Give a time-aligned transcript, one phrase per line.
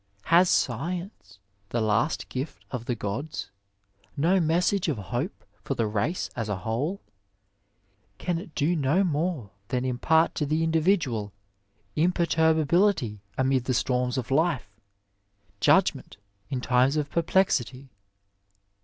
[0.23, 1.37] Has science,
[1.69, 3.51] the last gift of the gods,
[4.17, 7.01] no message of hope for the race as a whole;
[8.17, 11.31] can it do no more than impart to the individual
[11.95, 14.71] imperturbability amid the storms of life,
[15.59, 16.17] judgment
[16.49, 17.91] in times of perplexity